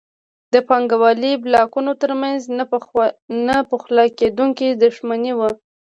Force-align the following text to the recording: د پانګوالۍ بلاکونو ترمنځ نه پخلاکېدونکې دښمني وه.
د 0.53 0.55
پانګوالۍ 0.67 1.33
بلاکونو 1.43 1.91
ترمنځ 2.01 2.41
نه 3.47 3.55
پخلاکېدونکې 3.71 4.67
دښمني 4.83 5.33
وه. 5.39 5.49